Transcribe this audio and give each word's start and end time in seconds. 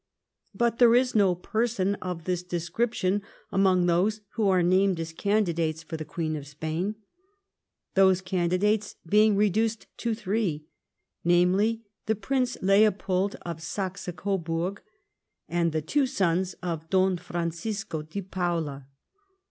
But 0.55 0.79
there 0.79 0.95
is 0.95 1.13
no 1.13 1.35
person 1.35 1.93
of 2.01 2.23
this 2.23 2.41
description 2.41 3.21
among 3.51 3.85
those 3.85 4.21
who 4.29 4.49
are 4.49 4.63
named 4.63 4.99
as 4.99 5.13
candidates 5.13 5.83
for 5.83 5.95
the 5.95 6.03
Queen 6.05 6.35
of 6.35 6.47
Spain; 6.47 6.95
those 7.93 8.19
candidates 8.19 8.95
being 9.05 9.35
reduced 9.35 9.85
to 9.97 10.15
three, 10.15 10.65
namely, 11.23 11.83
the 12.07 12.15
Prince 12.15 12.57
Leopold 12.63 13.35
of 13.43 13.61
Saxe 13.61 14.09
Goburg, 14.15 14.81
and 15.47 15.71
the 15.71 15.83
two 15.83 16.07
sons 16.07 16.55
of 16.63 16.89
Don 16.89 17.15
Francisco 17.19 18.01
de 18.01 18.23
Paula. 18.23 18.87